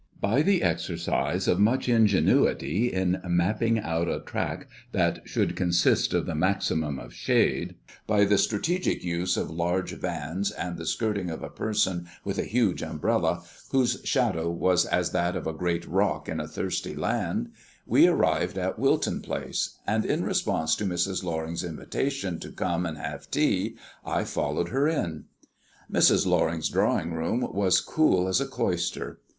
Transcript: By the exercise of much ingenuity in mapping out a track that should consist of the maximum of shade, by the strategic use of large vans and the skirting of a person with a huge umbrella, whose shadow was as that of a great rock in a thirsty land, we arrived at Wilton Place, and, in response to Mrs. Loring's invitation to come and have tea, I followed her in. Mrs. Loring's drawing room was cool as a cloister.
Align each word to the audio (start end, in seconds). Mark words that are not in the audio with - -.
By 0.19 0.41
the 0.41 0.63
exercise 0.63 1.47
of 1.47 1.59
much 1.59 1.87
ingenuity 1.87 2.91
in 2.91 3.21
mapping 3.23 3.77
out 3.77 4.07
a 4.09 4.19
track 4.21 4.67
that 4.93 5.21
should 5.29 5.55
consist 5.55 6.15
of 6.15 6.25
the 6.25 6.33
maximum 6.33 6.97
of 6.97 7.13
shade, 7.13 7.75
by 8.07 8.23
the 8.25 8.39
strategic 8.39 9.03
use 9.03 9.37
of 9.37 9.51
large 9.51 9.91
vans 9.93 10.49
and 10.49 10.75
the 10.79 10.87
skirting 10.87 11.29
of 11.29 11.43
a 11.43 11.51
person 11.51 12.07
with 12.25 12.39
a 12.39 12.45
huge 12.45 12.81
umbrella, 12.81 13.43
whose 13.69 14.01
shadow 14.03 14.49
was 14.49 14.87
as 14.87 15.11
that 15.11 15.35
of 15.35 15.45
a 15.45 15.53
great 15.53 15.85
rock 15.85 16.27
in 16.27 16.39
a 16.39 16.47
thirsty 16.47 16.95
land, 16.95 17.51
we 17.85 18.07
arrived 18.07 18.57
at 18.57 18.79
Wilton 18.79 19.21
Place, 19.21 19.77
and, 19.85 20.03
in 20.03 20.23
response 20.25 20.75
to 20.77 20.83
Mrs. 20.83 21.23
Loring's 21.23 21.63
invitation 21.63 22.39
to 22.39 22.49
come 22.51 22.87
and 22.87 22.97
have 22.97 23.29
tea, 23.29 23.75
I 24.03 24.23
followed 24.23 24.69
her 24.69 24.87
in. 24.87 25.25
Mrs. 25.93 26.25
Loring's 26.25 26.69
drawing 26.69 27.13
room 27.13 27.47
was 27.53 27.79
cool 27.81 28.27
as 28.27 28.41
a 28.41 28.47
cloister. 28.47 29.19